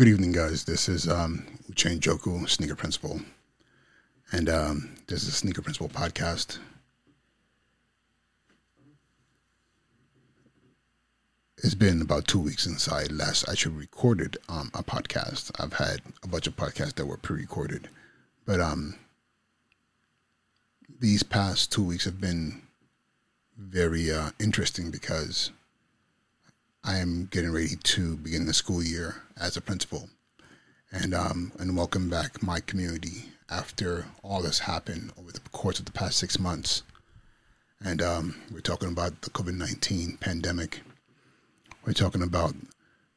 [0.00, 0.64] Good evening, guys.
[0.64, 3.20] This is um, Uche Njoku, Sneaker Principal,
[4.32, 6.56] and um, this is Sneaker Principal podcast.
[11.58, 15.50] It's been about two weeks since I last actually recorded um, a podcast.
[15.62, 17.90] I've had a bunch of podcasts that were pre-recorded,
[18.46, 18.94] but um,
[20.98, 22.62] these past two weeks have been
[23.58, 25.50] very uh, interesting because
[26.82, 30.08] I am getting ready to begin the school year as a principal,
[30.92, 35.86] and um, and welcome back my community after all this happened over the course of
[35.86, 36.82] the past six months.
[37.82, 40.82] And um, we're talking about the COVID nineteen pandemic.
[41.86, 42.54] We're talking about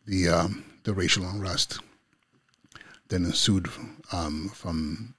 [0.08, 1.80] the um, the racial unrest
[3.10, 3.68] that ensued
[4.12, 5.16] um, from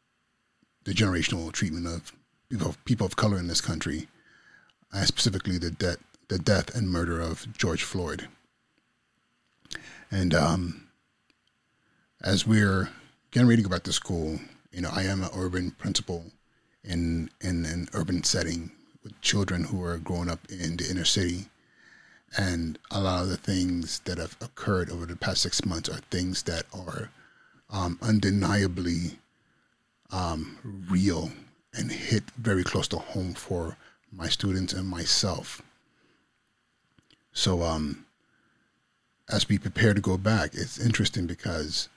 [0.85, 2.13] the generational treatment of
[2.49, 4.09] people of, people of color in this country,
[4.93, 5.99] and specifically the death
[6.29, 8.29] the death and murder of George Floyd.
[10.11, 10.84] And um,
[12.25, 12.89] as we're
[13.31, 14.41] getting ready to go back to school,
[14.73, 16.25] you know, I am an urban principal
[16.83, 18.73] in in an urban setting
[19.03, 21.47] with children who are growing up in the inner city.
[22.37, 26.01] And a lot of the things that have occurred over the past six months are
[26.11, 27.11] things that are
[27.71, 29.19] um, undeniably
[30.11, 30.59] um,
[30.91, 31.31] real
[31.75, 33.77] and hit very close to home for
[34.11, 35.63] my students and myself.
[37.33, 38.07] So, um,
[39.29, 41.89] as we prepare to go back, it's interesting because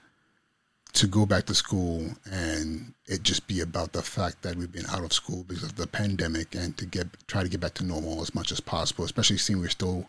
[0.98, 4.86] to go back to school and it just be about the fact that we've been
[4.88, 7.86] out of school because of the pandemic and to get try to get back to
[7.86, 10.08] normal as much as possible, especially seeing we're still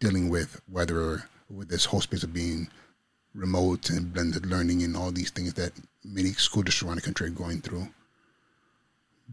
[0.00, 2.68] dealing with whether with this whole space of being
[3.34, 5.72] remote and blended learning and all these things that
[6.04, 7.88] many school districts around the country are going through.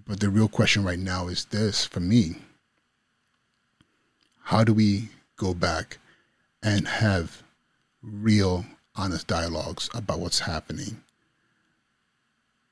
[0.07, 2.35] But the real question right now is this for me.
[4.43, 5.97] How do we go back
[6.63, 7.43] and have
[8.01, 8.65] real,
[8.95, 11.01] honest dialogues about what's happening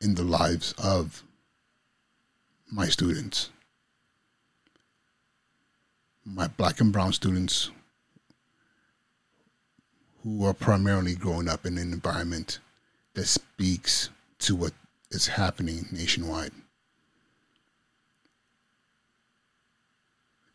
[0.01, 1.23] in the lives of
[2.71, 3.49] my students,
[6.25, 7.71] my black and brown students
[10.23, 12.59] who are primarily growing up in an environment
[13.13, 14.73] that speaks to what
[15.11, 16.51] is happening nationwide.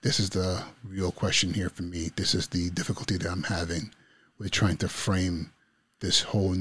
[0.04, 2.10] this is the real question here for me.
[2.14, 3.90] This is the difficulty that I'm having
[4.38, 5.50] with trying to frame
[6.04, 6.54] this whole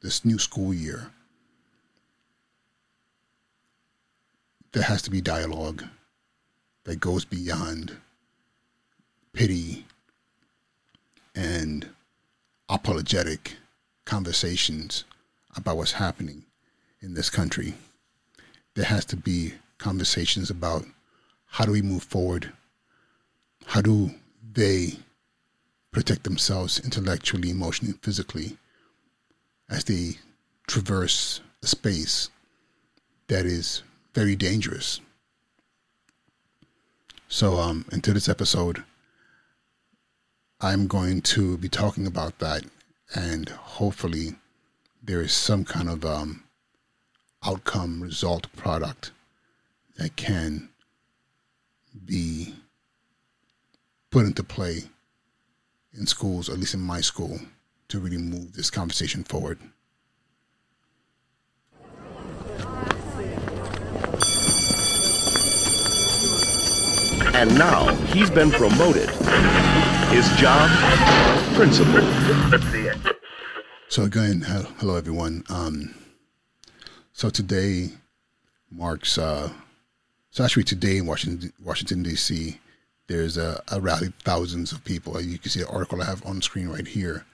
[0.00, 1.10] this new school year.
[4.72, 5.84] There has to be dialogue
[6.84, 7.94] that goes beyond
[9.34, 9.84] pity
[11.34, 11.90] and
[12.70, 13.56] apologetic
[14.06, 15.04] conversations
[15.54, 16.46] about what's happening
[17.02, 17.74] in this country.
[18.76, 20.86] There has to be conversations about
[21.44, 22.50] how do we move forward
[23.66, 24.12] how do
[24.52, 24.96] they
[25.90, 28.56] protect themselves intellectually, emotionally, physically
[29.68, 30.18] as they
[30.66, 32.30] traverse a space
[33.28, 33.82] that is
[34.14, 35.00] very dangerous?
[37.28, 38.84] So, um, into this episode,
[40.60, 42.64] I'm going to be talking about that,
[43.14, 44.36] and hopefully,
[45.02, 46.44] there is some kind of um,
[47.44, 49.10] outcome, result, product
[49.96, 50.68] that can
[52.04, 52.54] be
[54.10, 54.84] put into play
[55.92, 57.38] in schools, at least in my school,
[57.88, 59.58] to really move this conversation forward.
[67.34, 69.10] And now he's been promoted.
[70.08, 70.70] His job,
[71.54, 72.00] principal.
[73.88, 74.40] So again,
[74.78, 75.44] hello everyone.
[75.50, 75.94] Um,
[77.12, 77.90] so today
[78.70, 79.18] marks.
[79.18, 79.50] Uh,
[80.30, 82.58] so actually, today in Washington, Washington D.C.,
[83.06, 85.20] there's a, a rally of thousands of people.
[85.20, 87.24] You can see the article I have on screen right here.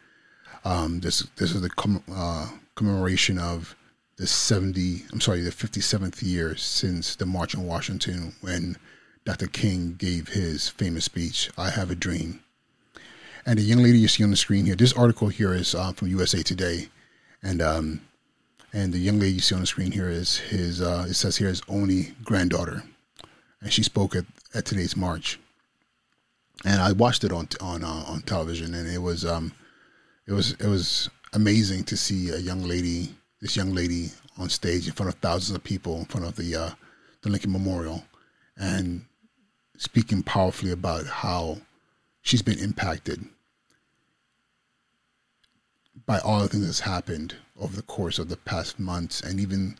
[0.64, 3.74] Um, this this is the com- uh, commemoration of
[4.16, 5.04] the 70.
[5.12, 8.76] I'm sorry, the 57th year since the March on Washington when
[9.24, 9.46] Dr.
[9.46, 12.40] King gave his famous speech, "I Have a Dream."
[13.44, 14.76] And the young lady you see on the screen here.
[14.76, 16.88] This article here is uh, from USA Today,
[17.42, 18.02] and um,
[18.72, 20.81] and the young lady you see on the screen here is his.
[20.81, 22.84] Uh, it says here his only granddaughter,
[23.60, 25.40] and she spoke at, at today's march
[26.64, 29.52] and I watched it on on uh, on television, and it was um,
[30.26, 34.86] it was it was amazing to see a young lady, this young lady on stage
[34.86, 36.70] in front of thousands of people in front of the uh,
[37.22, 38.04] the Lincoln Memorial,
[38.56, 39.04] and
[39.76, 41.58] speaking powerfully about how
[42.22, 43.24] she's been impacted
[46.06, 49.76] by all the things that's happened over the course of the past months and even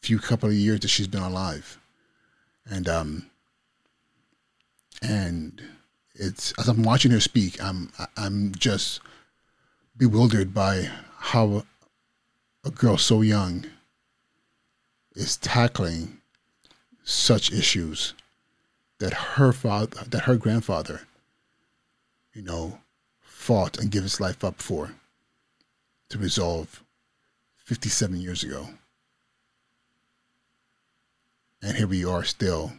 [0.00, 1.78] few couple of years that she's been alive,
[2.66, 3.30] and um,
[5.00, 5.62] and
[6.14, 9.00] it's as I'm watching her speak, I'm I'm just
[9.96, 11.64] bewildered by how
[12.64, 13.66] a girl so young
[15.14, 16.18] is tackling
[17.04, 18.14] such issues
[18.98, 21.02] that her father, that her grandfather,
[22.32, 22.78] you know,
[23.20, 24.94] fought and gave his life up for
[26.08, 26.82] to resolve
[27.64, 28.68] 57 years ago.
[31.60, 32.72] And here we are still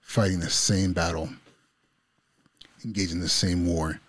[0.00, 1.28] fighting the same battle,
[2.84, 4.00] engaging the same war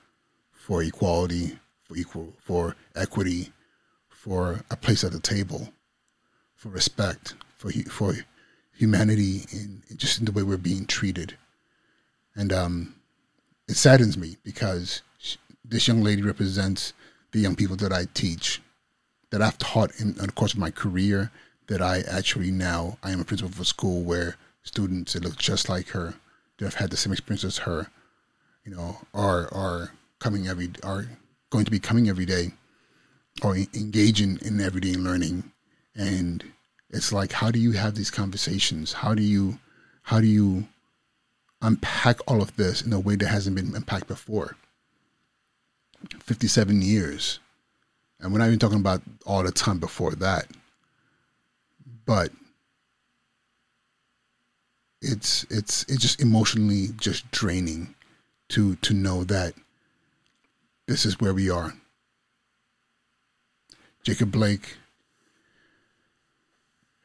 [0.67, 3.53] for equality, for equal, for equity,
[4.09, 5.69] for a place at the table,
[6.57, 8.13] for respect, for for
[8.73, 11.37] humanity, in just in the way we're being treated.
[12.35, 12.95] And um,
[13.69, 15.03] it saddens me because
[15.63, 16.91] this young lady represents
[17.31, 18.61] the young people that I teach,
[19.29, 21.31] that I've taught in, in the course of my career.
[21.67, 25.37] That I actually now I am a principal of a school where students that look
[25.37, 26.15] just like her,
[26.57, 27.87] that have had the same experience as her,
[28.65, 31.05] you know, are are coming every are
[31.49, 32.51] going to be coming every day,
[33.43, 35.51] or engaging in everyday learning,
[35.95, 36.43] and
[36.89, 38.93] it's like how do you have these conversations?
[38.93, 39.59] How do you
[40.03, 40.67] how do you
[41.61, 44.55] unpack all of this in a way that hasn't been unpacked before?
[46.23, 47.39] 57 years.
[48.19, 50.47] And we're not even talking about all the time before that.
[52.05, 52.31] But
[55.01, 57.95] it's it's it's just emotionally just draining
[58.49, 59.53] to to know that
[60.87, 61.73] this is where we are.
[64.03, 64.77] Jacob Blake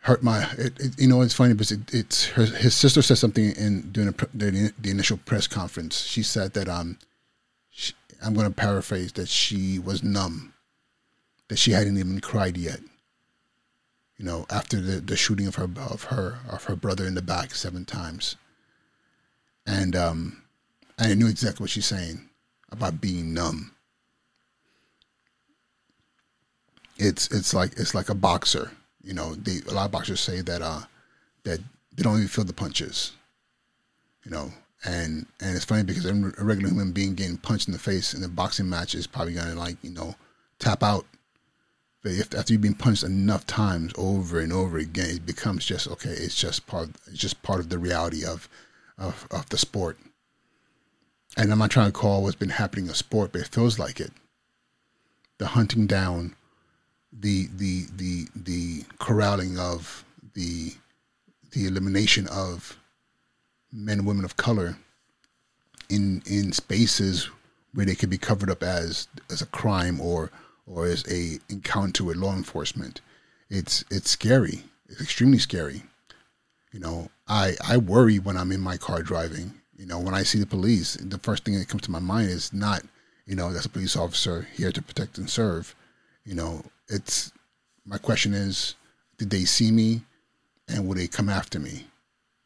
[0.03, 0.49] hurt my.
[0.57, 3.91] It, it, you know, it's funny because it, it's her, his sister said something in
[3.91, 6.01] during the, the, the initial press conference.
[6.01, 6.99] She said that um,
[7.71, 7.93] she,
[8.25, 10.55] I'm going to paraphrase that she was numb,
[11.49, 12.81] that she hadn't even cried yet.
[14.17, 17.23] You know, after the, the shooting of her of her of her brother in the
[17.23, 18.37] back seven times,
[19.67, 20.43] and um,
[20.99, 22.29] I knew exactly what she's saying
[22.71, 23.72] about being numb.
[27.03, 28.71] It's it's like it's like a boxer.
[29.03, 30.83] You know, they, a lot of boxers say that uh,
[31.43, 31.59] that
[31.95, 33.13] they don't even feel the punches.
[34.25, 34.53] You know,
[34.85, 38.23] and and it's funny because a regular human being getting punched in the face in
[38.23, 40.15] a boxing match is probably gonna like you know
[40.61, 41.05] tap out.
[42.05, 45.89] But if after you've been punched enough times over and over again, it becomes just
[45.89, 46.11] okay.
[46.11, 46.91] It's just part.
[47.09, 48.49] It's just part of the reality of
[48.97, 49.99] of of the sport.
[51.37, 53.99] And I'm not trying to call what's been happening a sport, but it feels like
[53.99, 54.13] it.
[55.39, 56.37] The hunting down,
[57.13, 60.05] the the the the corralling of
[60.35, 60.75] the
[61.53, 62.79] the elimination of
[63.73, 64.77] men and women of color
[65.89, 67.29] in in spaces
[67.75, 70.31] where they could be covered up as as a crime or
[70.67, 73.01] or as a encounter with law enforcement.
[73.51, 74.65] It's it's scary.
[74.89, 75.83] It's extremely scary.
[76.73, 79.55] You know, I I worry when I'm in my car driving.
[79.77, 82.31] You know, when I see the police, the first thing that comes to my mind
[82.31, 82.83] is not,
[83.27, 85.75] you know, that's a police officer here to protect and serve.
[86.25, 86.63] You know,
[86.93, 87.33] it's
[87.85, 88.75] my question is,
[89.19, 90.03] did they see me,
[90.69, 91.87] and will they come after me?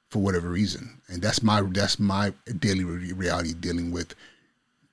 [0.08, 1.00] for whatever reason.
[1.08, 4.14] And that's my that's my daily reality dealing with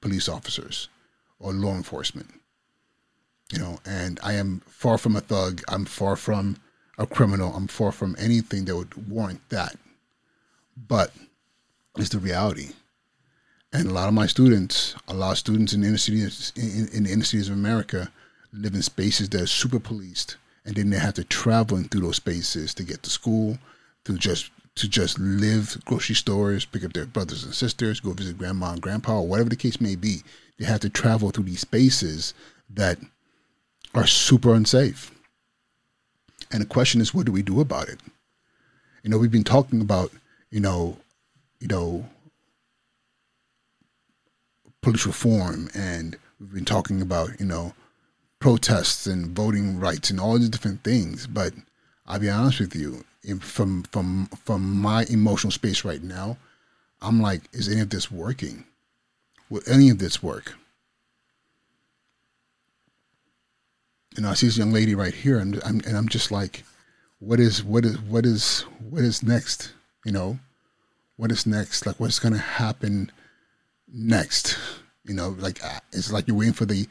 [0.01, 0.89] police officers
[1.39, 2.29] or law enforcement.
[3.51, 5.61] You know, and I am far from a thug.
[5.67, 6.57] I'm far from
[6.97, 7.53] a criminal.
[7.55, 9.75] I'm far from anything that would warrant that.
[10.75, 11.13] But
[11.97, 12.69] it's the reality.
[13.71, 17.03] And a lot of my students, a lot of students in inner cities, in, in
[17.03, 18.12] the inner cities of America,
[18.53, 22.17] live in spaces that are super policed, and then they have to travel through those
[22.17, 23.57] spaces to get to school,
[24.05, 28.38] to just to just live grocery stores, pick up their brothers and sisters, go visit
[28.38, 30.24] grandma and grandpa, or whatever the case may be.
[30.57, 32.33] They have to travel through these spaces
[32.72, 32.98] that
[33.93, 35.12] are super unsafe.
[36.51, 38.00] And the question is, what do we do about it?
[39.03, 40.12] You know, we've been talking about,
[40.50, 40.98] you know,
[41.60, 42.07] you know,
[44.81, 47.74] police reform, and we've been talking about, you know,
[48.43, 51.27] protests and voting rights and all these different things.
[51.27, 51.53] But
[52.05, 53.05] I'll be honest with you,
[53.39, 56.35] from from from my emotional space right now,
[57.01, 58.65] I'm like, is any of this working?
[59.50, 60.55] Will any of this work?
[64.17, 66.65] Know, I see this young lady right here, and I'm and I'm just like,
[67.19, 69.71] what is what is what is what is next?
[70.03, 70.38] You know,
[71.15, 71.85] what is next?
[71.85, 73.09] Like, what's gonna happen
[73.88, 74.57] next?
[75.05, 76.88] You know, like uh, it's like you're waiting for the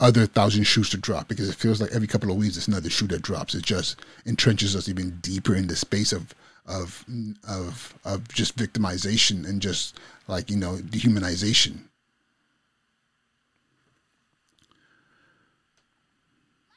[0.00, 2.90] other thousand shoes to drop because it feels like every couple of weeks it's another
[2.90, 3.54] shoe that drops.
[3.54, 6.34] It just entrenches us even deeper in the space of
[6.66, 7.04] of
[7.46, 11.78] of of just victimization and just like you know dehumanization.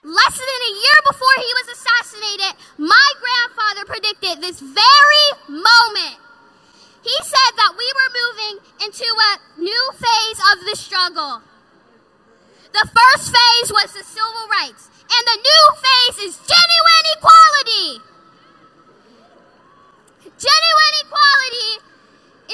[0.06, 6.20] Less than a year before he was assassinated, my grandfather predicted this very moment.
[7.02, 11.42] He said that we were moving into a new phase of the struggle
[12.74, 18.02] The first phase was the civil rights, and the new phase is genuine equality.
[20.42, 21.72] Genuine equality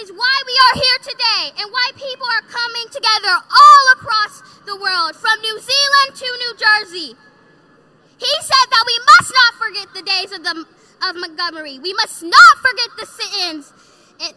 [0.03, 4.75] is why we are here today and why people are coming together all across the
[4.75, 7.15] world, from New Zealand to New Jersey.
[8.19, 10.65] He said that we must not forget the days of, the,
[11.07, 11.79] of Montgomery.
[11.79, 13.71] We must not forget the sit-ins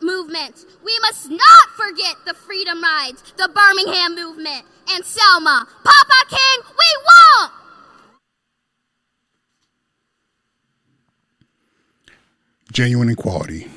[0.00, 0.66] movement.
[0.84, 5.66] We must not forget the freedom rides, the Birmingham movement, and Selma.
[5.84, 7.52] Papa King, we won't!
[12.72, 13.68] Genuine equality.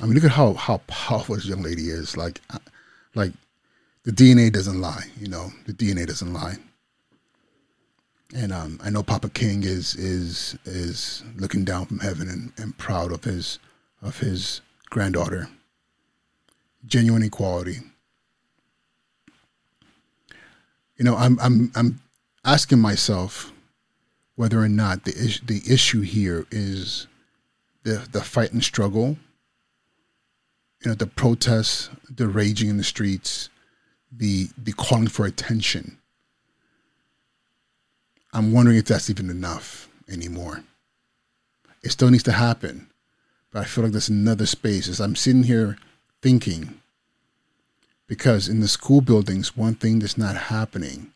[0.00, 2.16] I mean, look at how, how powerful this young lady is.
[2.16, 2.40] Like,
[3.14, 3.32] like
[4.02, 5.04] the DNA doesn't lie.
[5.18, 6.56] You know, the DNA doesn't lie.
[8.34, 12.76] And um, I know Papa King is is is looking down from heaven and, and
[12.76, 13.60] proud of his
[14.02, 15.48] of his granddaughter.
[16.86, 17.78] Genuine equality.
[20.96, 22.00] You know, I'm I'm I'm
[22.44, 23.52] asking myself
[24.36, 27.06] whether or not the is, the issue here is
[27.82, 29.16] the the fight and struggle.
[30.84, 33.48] You know, the protests, the raging in the streets,
[34.12, 35.98] the the calling for attention.
[38.32, 40.62] I'm wondering if that's even enough anymore.
[41.82, 42.90] It still needs to happen,
[43.56, 45.78] but I feel like there's another space as I'm sitting here
[46.20, 46.78] thinking.
[48.06, 51.10] Because in the school buildings, one thing that's not happening,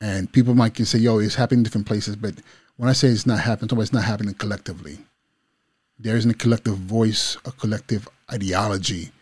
[0.00, 2.36] and people might can say, "Yo, it's happening in different places," but
[2.78, 5.00] when I say it's not happening, it's not happening collectively.
[5.98, 9.12] There isn't a collective voice, a collective ideology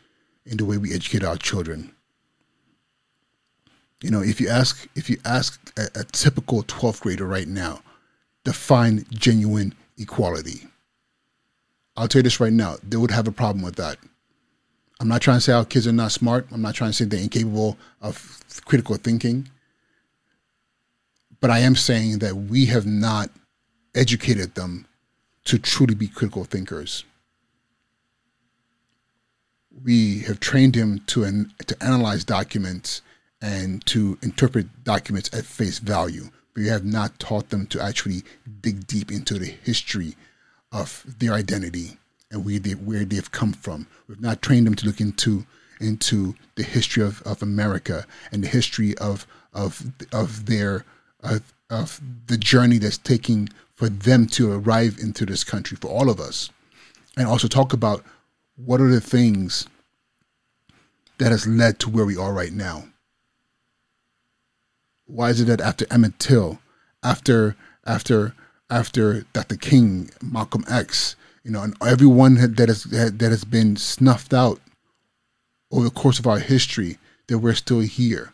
[0.44, 1.90] in the way we educate our children.
[4.02, 7.82] You know, if you ask if you ask a, a typical 12th grader right now,
[8.44, 10.68] define genuine equality.
[11.96, 13.98] I'll tell you this right now, they would have a problem with that.
[15.00, 16.46] I'm not trying to say our kids are not smart.
[16.52, 19.48] I'm not trying to say they're incapable of critical thinking.
[21.40, 23.30] But I am saying that we have not
[23.94, 24.86] educated them
[25.44, 27.04] to truly be critical thinkers.
[29.84, 33.02] We have trained them to, an, to analyze documents
[33.42, 36.30] and to interpret documents at face value.
[36.54, 38.22] But we have not taught them to actually
[38.62, 40.16] dig deep into the history
[40.72, 41.98] of their identity
[42.30, 43.86] and where, they, where they've come from.
[44.08, 45.46] We've not trained them to look into
[45.78, 50.84] into the history of, of America and the history of of of their
[51.20, 56.08] of, of the journey that's taking for them to arrive into this country for all
[56.08, 56.50] of us,
[57.16, 58.02] and also talk about
[58.56, 59.66] what are the things
[61.18, 62.84] that has led to where we are right now.
[65.06, 66.58] Why is it that after Emmett Till,
[67.02, 67.54] after
[67.84, 68.34] after
[68.70, 69.56] after Dr.
[69.56, 74.60] King, Malcolm X, you know, and everyone that has that has been snuffed out
[75.70, 78.32] over the course of our history, that we're still here.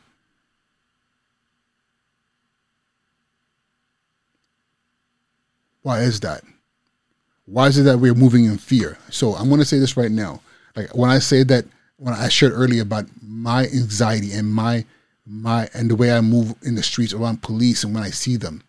[5.82, 6.42] Why is that?
[7.46, 8.98] Why is it that we're moving in fear?
[9.10, 10.40] So I'm going to say this right now.
[10.76, 11.64] Like when I say that,
[11.96, 14.84] when I shared earlier about my anxiety and my
[15.26, 18.36] my and the way I move in the streets around police and when I see
[18.36, 18.62] them,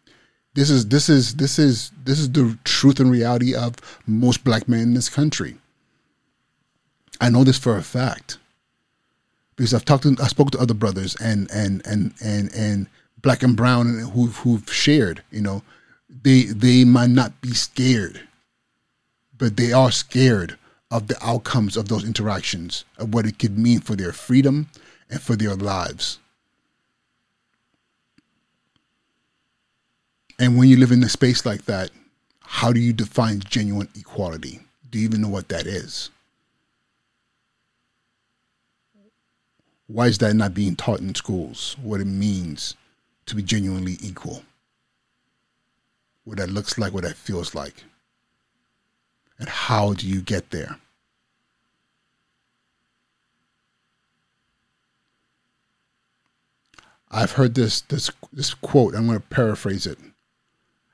[0.54, 4.68] this is this is this is this is the truth and reality of most black
[4.68, 5.56] men in this country.
[7.20, 8.38] I know this for a fact
[9.56, 12.88] because I've talked to I spoke to other brothers and and and and and
[13.22, 15.24] black and brown who who've shared.
[15.32, 15.64] You know,
[16.24, 18.22] they they might not be scared,
[19.38, 20.58] but they are scared
[20.92, 24.70] of the outcomes of those interactions of what it could mean for their freedom
[25.10, 26.20] and for their lives.
[30.44, 31.90] And when you live in a space like that,
[32.42, 34.60] how do you define genuine equality?
[34.92, 36.10] Do you even know what that is?
[39.88, 41.78] Why is that not being taught in schools?
[41.82, 42.76] What it means
[43.28, 44.44] to be genuinely equal?
[46.26, 47.86] What that looks like, what that feels like?
[49.40, 50.78] And how do you get there?
[57.10, 58.94] I've heard this this this quote.
[58.94, 59.98] I'm going to paraphrase it.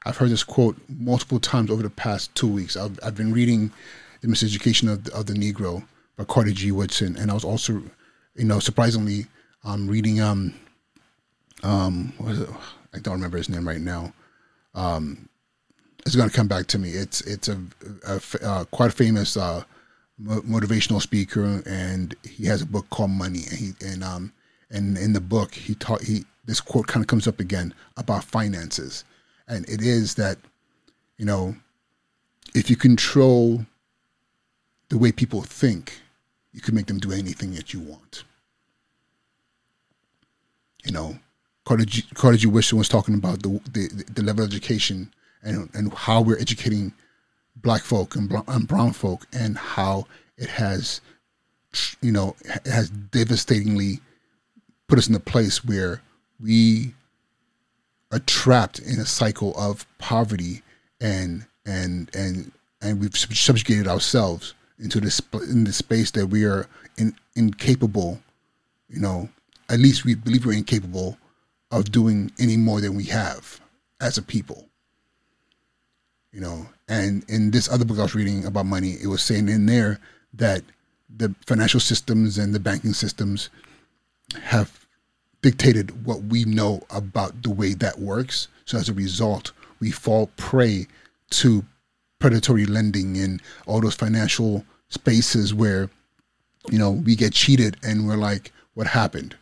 [0.06, 2.78] I've heard this quote multiple times over the past two weeks.
[2.78, 3.72] I've, I've been reading
[4.22, 5.86] The Miseducation of, of the Negro
[6.18, 6.72] by Carter G.
[6.72, 7.82] Woodson, and I was also,
[8.36, 9.26] you know, surprisingly,
[9.64, 10.54] I'm um, reading um,
[11.64, 12.50] um, it?
[12.94, 14.14] I don't remember his name right now.
[14.74, 15.28] Um,
[16.06, 16.92] it's going to come back to me.
[16.92, 17.60] It's it's a,
[18.08, 19.64] a, a uh, quite famous uh,
[20.22, 24.34] motivational speaker, and he has a book called Money, and he and um
[24.72, 28.24] and in the book he taught he this quote kind of comes up again about
[28.24, 29.04] finances
[29.50, 30.38] and it is that
[31.18, 31.56] you know
[32.56, 33.66] if you control
[34.90, 36.02] the way people think
[36.54, 38.24] you can make them do anything that you want.
[40.86, 41.20] You know
[41.66, 45.14] Carter G, Carter was talking about the, the the level of education
[45.44, 46.94] and and how we're educating
[47.58, 51.02] black folk and, and brown folk and how it has
[52.02, 54.00] you know it has devastatingly
[54.88, 56.02] put us in a place where
[56.40, 56.94] we
[58.12, 60.62] are trapped in a cycle of poverty
[61.00, 62.52] and and and
[62.82, 68.20] and we've subjugated ourselves into this in this space that we are in, incapable
[68.88, 69.30] you know
[69.70, 71.18] at least we believe we're incapable
[71.72, 73.62] of doing any more than we have
[74.02, 74.66] as a people.
[76.32, 79.50] You know and in this other book i was reading about money it was saying
[79.50, 80.00] in there
[80.34, 80.64] that
[81.16, 83.50] the financial systems and the banking systems
[84.40, 84.79] have
[85.42, 88.48] dictated what we know about the way that works.
[88.66, 90.88] So as a result, we fall prey
[91.32, 91.66] to
[92.20, 95.90] predatory lending and all those financial spaces where,
[96.70, 99.36] you know, we get cheated and we're like, what happened?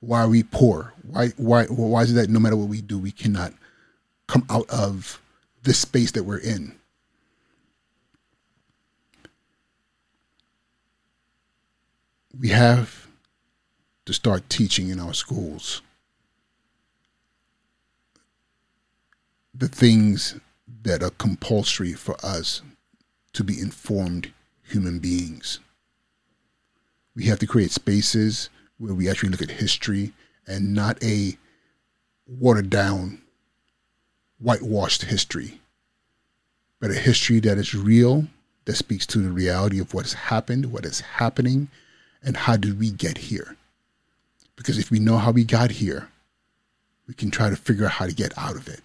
[0.00, 0.92] Why are we poor?
[1.06, 3.52] Why why why is it that no matter what we do, we cannot
[4.26, 5.20] come out of
[5.62, 6.74] this space that we're in?
[12.38, 13.01] We have
[14.06, 15.82] to start teaching in our schools
[19.54, 20.36] the things
[20.82, 22.62] that are compulsory for us
[23.32, 24.32] to be informed
[24.62, 25.60] human beings.
[27.14, 30.12] We have to create spaces where we actually look at history
[30.46, 31.36] and not a
[32.26, 33.20] watered down,
[34.38, 35.60] whitewashed history,
[36.80, 38.26] but a history that is real,
[38.64, 41.68] that speaks to the reality of what has happened, what is happening,
[42.22, 43.56] and how did we get here.
[44.62, 46.08] Because if we know how we got here,
[47.08, 48.80] we can try to figure out how to get out of it.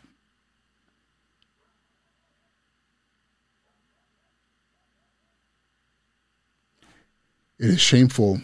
[7.60, 8.42] It is shameful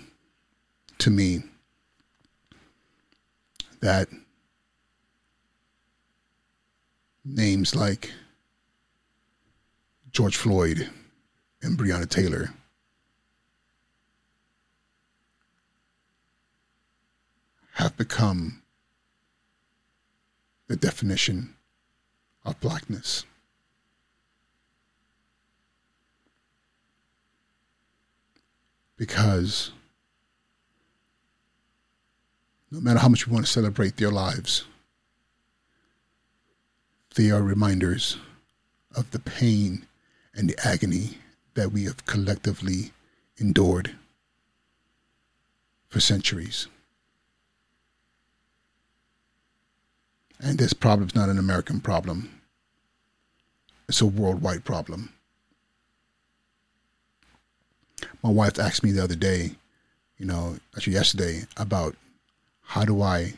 [0.99, 1.41] to me
[3.79, 4.09] that
[7.25, 8.11] names like
[10.11, 10.87] George Floyd
[11.63, 12.53] and Breonna Taylor
[17.73, 18.61] have become
[20.67, 21.55] the definition
[22.45, 23.25] of blackness.
[28.95, 29.71] Because
[32.71, 34.65] no matter how much we want to celebrate their lives,
[37.15, 38.17] they are reminders
[38.95, 39.87] of the pain
[40.35, 41.17] and the agony
[41.55, 42.91] that we have collectively
[43.37, 43.95] endured
[45.89, 46.67] for centuries.
[50.43, 52.41] And this problem is not an American problem.
[53.87, 55.13] It's a worldwide problem.
[58.21, 59.51] My wife asked me the other day,
[60.17, 61.95] you know, actually yesterday, about
[62.61, 63.35] how do I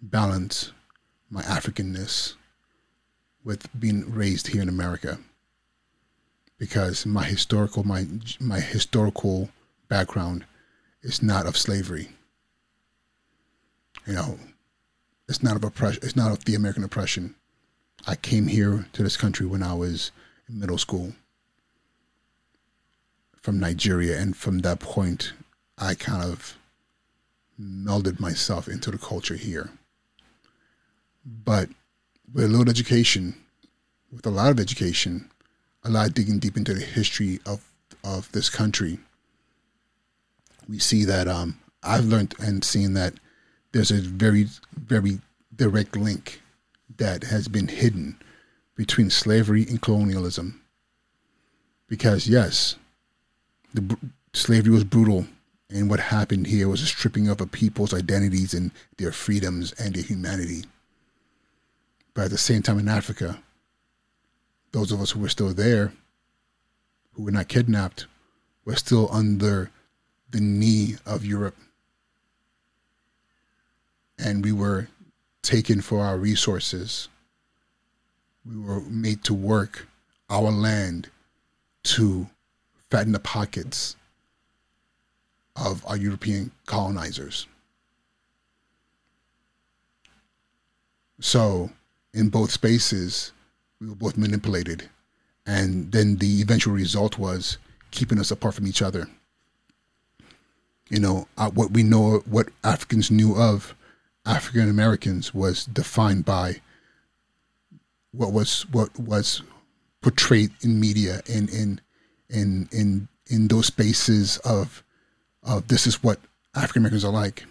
[0.00, 0.72] balance
[1.28, 2.34] my Africanness
[3.44, 5.18] with being raised here in America.
[6.58, 8.06] Because my historical my
[8.40, 9.50] my historical
[9.88, 10.46] background
[11.02, 12.08] is not of slavery.
[14.06, 14.38] You know,
[15.28, 16.00] it's not of oppression.
[16.02, 17.34] It's not of the American oppression.
[18.06, 20.10] I came here to this country when I was
[20.48, 21.14] in middle school
[23.40, 25.32] from Nigeria, and from that point,
[25.76, 26.56] I kind of
[27.60, 29.70] melded myself into the culture here.
[31.24, 31.68] But
[32.32, 33.36] with a little education,
[34.10, 35.30] with a lot of education,
[35.82, 37.64] a lot of digging deep into the history of
[38.02, 38.98] of this country,
[40.68, 43.14] we see that um, I've learned and seen that
[43.74, 45.18] there's a very, very
[45.56, 46.40] direct link
[46.96, 48.16] that has been hidden
[48.76, 50.62] between slavery and colonialism.
[51.88, 52.76] Because, yes,
[53.74, 53.98] the
[54.32, 55.26] slavery was brutal,
[55.68, 59.96] and what happened here was a stripping of a people's identities and their freedoms and
[59.96, 60.62] their humanity.
[62.14, 63.42] But at the same time, in Africa,
[64.70, 65.92] those of us who were still there,
[67.14, 68.06] who were not kidnapped,
[68.64, 69.72] were still under
[70.30, 71.56] the knee of Europe
[74.18, 74.88] and we were
[75.42, 77.08] taken for our resources.
[78.44, 79.88] We were made to work
[80.30, 81.10] our land
[81.84, 82.28] to
[82.90, 83.96] fatten the pockets
[85.56, 87.46] of our European colonizers.
[91.20, 91.70] So,
[92.12, 93.32] in both spaces,
[93.80, 94.88] we were both manipulated.
[95.46, 97.58] And then the eventual result was
[97.90, 99.08] keeping us apart from each other.
[100.90, 103.74] You know, uh, what we know, what Africans knew of
[104.26, 106.60] African Americans was defined by
[108.12, 109.42] what was what was
[110.00, 111.80] portrayed in media and in
[112.30, 114.82] in in in those spaces of
[115.42, 116.20] of this is what
[116.54, 117.44] African Americans are like.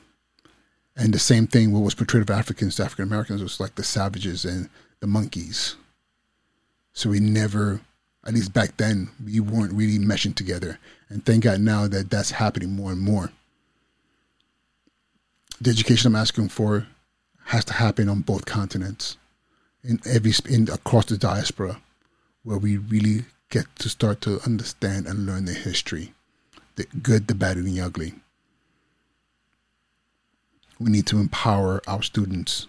[0.95, 3.83] And the same thing what was portrayed of Africans to African Americans was like the
[3.83, 5.75] savages and the monkeys.
[6.93, 7.81] So we never,
[8.25, 10.77] at least back then, we weren't really meshing together.
[11.09, 13.31] And thank God now that that's happening more and more.
[15.63, 16.87] The education I'm asking for
[17.45, 19.15] has to happen on both continents,
[19.81, 21.79] in every in across the diaspora,
[22.43, 26.13] where we really get to start to understand and learn the history,
[26.75, 28.13] the good, the bad, and the ugly.
[30.81, 32.67] We need to empower our students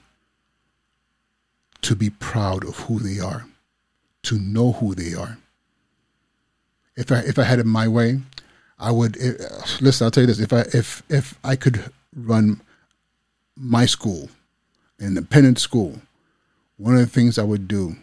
[1.83, 3.47] to be proud of who they are,
[4.23, 5.39] to know who they are.
[6.97, 8.21] If I if I had it my way,
[8.79, 10.05] I would if, listen.
[10.05, 12.61] I'll tell you this: if I if if I could run
[13.57, 14.29] my school,
[14.99, 16.01] an independent school,
[16.77, 17.97] one of the things I would do,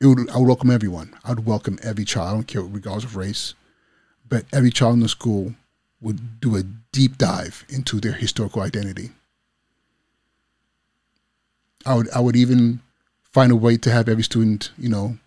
[0.00, 1.14] it would I would welcome everyone.
[1.24, 2.28] I would welcome every child.
[2.28, 3.54] I don't care regardless of race,
[4.28, 5.54] but every child in the school
[6.00, 9.10] would do a deep dive into their historical identity.
[11.84, 12.80] I would I would even
[13.32, 15.18] find a way to have every student, you know,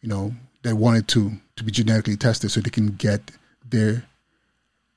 [0.00, 3.30] you know, that wanted to to be genetically tested so they can get
[3.68, 4.04] their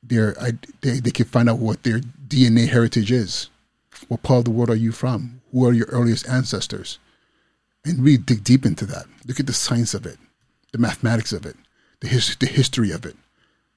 [0.02, 0.34] their
[0.82, 3.50] they, they can find out what their DNA heritage is.
[4.08, 5.42] What part of the world are you from?
[5.52, 7.00] Who are your earliest ancestors?
[7.86, 9.06] And really dig deep into that.
[9.26, 10.18] Look at the science of it,
[10.72, 11.56] the mathematics of it,
[12.00, 13.16] the his, the history of it,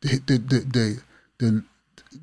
[0.00, 1.02] the the the, the,
[1.38, 1.64] the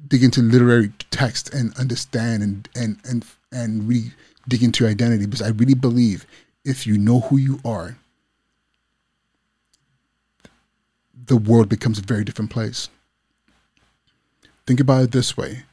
[0.08, 4.12] dig into literary text and understand and and and and really
[4.48, 6.26] dig into your identity because I really believe
[6.66, 7.98] if you know who you are,
[11.14, 12.90] the world becomes a very different place.
[14.66, 15.64] Think about it this way.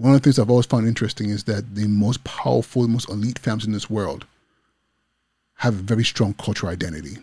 [0.00, 3.38] One of the things I've always found interesting is that the most powerful, most elite
[3.38, 4.24] families in this world
[5.56, 7.18] have a very strong cultural identity.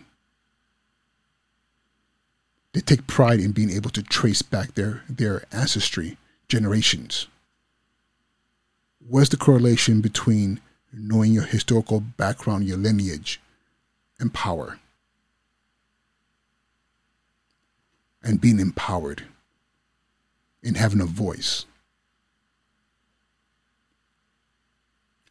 [2.72, 7.26] They take pride in being able to trace back their, their ancestry generations.
[9.04, 10.60] Where's the correlation between
[10.92, 13.40] knowing your historical background, your lineage,
[14.20, 14.78] and power.
[18.22, 19.24] And being empowered
[20.62, 21.64] and having a voice.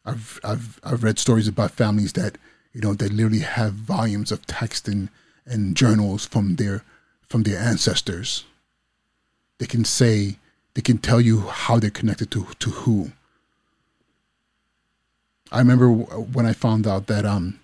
[0.08, 2.38] I've, I've, I've read stories about families that,
[2.72, 5.08] you know, that literally have volumes of text and,
[5.46, 6.84] and journals from their,
[7.22, 8.44] from their ancestors.
[9.58, 10.36] They can say,
[10.74, 13.12] they can tell you how they're connected to, to who
[15.50, 17.58] I remember when I found out that um,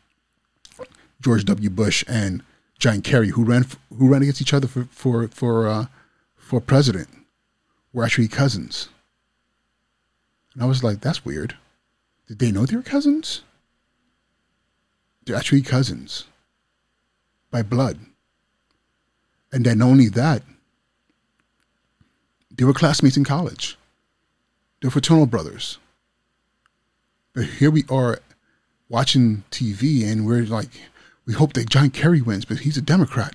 [1.20, 1.70] George W.
[1.70, 2.42] Bush and
[2.78, 5.86] John Kerry, who ran who ran against each other for for for uh,
[6.36, 7.08] for president,
[7.92, 8.88] were actually cousins.
[10.54, 11.56] And I was like, that's weird.
[12.26, 13.42] Did they know they were cousins?
[15.24, 16.24] They're actually cousins
[17.50, 17.98] by blood.
[19.52, 20.42] And then only that,
[22.50, 23.76] they were classmates in college.
[24.80, 25.78] They're fraternal brothers.
[27.32, 28.20] But here we are
[28.88, 30.68] watching TV and we're like,
[31.26, 33.34] we hope that John Kerry wins, but he's a Democrat.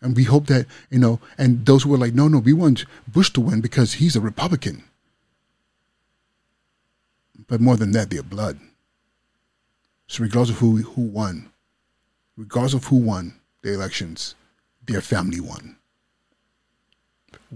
[0.00, 2.84] And we hope that, you know, and those who were like, no, no, we want
[3.08, 4.84] Bush to win because he's a Republican.
[7.46, 8.58] But more than that, they're blood.
[10.06, 11.50] So regardless of who, who won,
[12.36, 14.34] regardless of who won the elections,
[14.86, 15.76] their family won.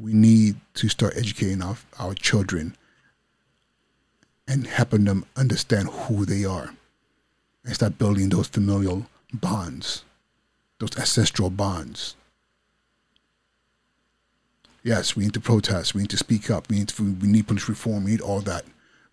[0.00, 2.76] We need to start educating our, our children
[4.46, 6.74] and helping them understand who they are
[7.64, 10.04] and start building those familial bonds,
[10.78, 12.16] those ancestral bonds.
[14.82, 17.46] Yes, we need to protest, we need to speak up, we need, to, we need
[17.46, 18.64] police reform, we need all that.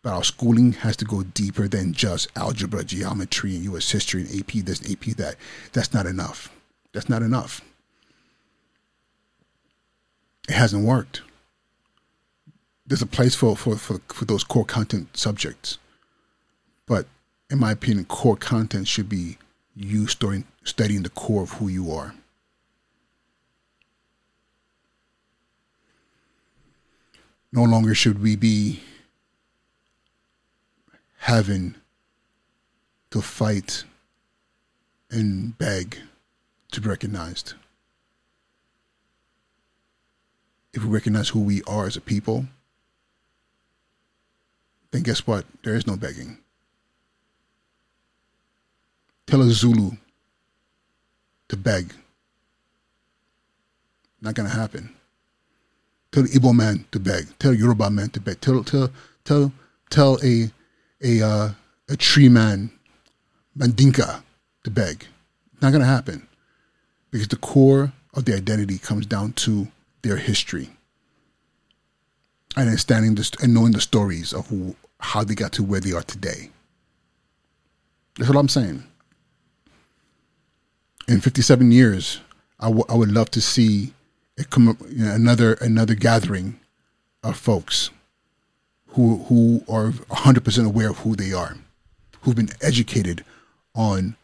[0.06, 3.90] But our schooling has to go deeper than just algebra, geometry, and U.S.
[3.90, 5.36] history, and AP this, AP that.
[5.74, 6.54] That's not enough.
[6.94, 7.62] That's not enough.
[10.48, 11.24] It hasn't worked
[12.86, 15.78] there's a place for, for, for, for those core content subjects.
[16.86, 17.08] But
[17.50, 19.38] in my opinion, core content should be
[19.76, 22.14] you studying the core of who you are.
[27.52, 28.82] No longer should we be
[31.26, 31.74] having
[33.10, 33.84] to fight
[35.10, 35.98] and beg
[36.72, 37.56] to be recognized.
[40.72, 42.46] If we recognize who we are as a people,
[44.92, 45.46] then guess what?
[45.64, 46.38] There is no begging.
[49.26, 49.94] Tell a Zulu
[51.50, 51.92] to beg.
[54.22, 54.94] Not gonna happen.
[56.12, 57.26] Tell the Igbo man to beg.
[57.40, 58.42] Tell Yoruba man to beg.
[58.42, 58.92] Tell tell
[59.24, 59.52] tell
[59.90, 60.52] tell a
[61.04, 61.50] a uh,
[61.90, 62.72] a tree man,
[63.58, 64.24] Mandinka,
[64.64, 65.06] to beg.
[65.62, 66.28] Not gonna happen,
[67.12, 69.68] because the core of the identity comes down to
[70.02, 70.70] their history
[72.56, 75.92] and understanding this and knowing the stories of who, how they got to where they
[75.92, 76.50] are today.
[78.18, 78.84] That's what I'm saying.
[81.08, 82.22] In 57 years,
[82.60, 83.94] I, w- I would love to see
[84.58, 86.60] know, another another gathering
[87.24, 87.90] of folks
[88.96, 91.58] who who are 100% aware of who they are,
[92.22, 93.24] who've been educated
[93.76, 94.16] on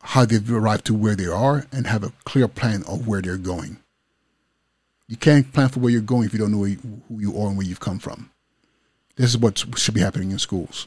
[0.00, 3.36] how they've arrived to where they are and have a clear plan of where they're
[3.36, 3.78] going.
[5.08, 7.56] You can't plan for where you're going if you don't know who you are and
[7.56, 8.30] where you've come from.
[9.16, 10.86] This is what should be happening in schools.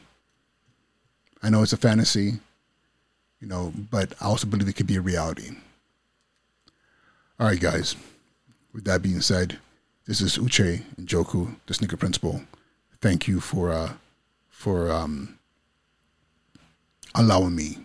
[1.42, 2.38] I know it's a fantasy,
[3.40, 5.50] you know, but I also believe it could be a reality.
[7.38, 7.96] All right, guys.
[8.72, 9.58] With that being said,
[10.10, 12.42] this is Uche Njoku, the Sneaker Principal.
[13.00, 13.92] Thank you for uh,
[14.48, 15.38] for um,
[17.14, 17.78] allowing me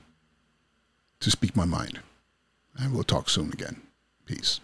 [1.19, 1.99] to speak my mind.
[2.79, 3.79] And we'll talk soon again.
[4.25, 4.59] Peace.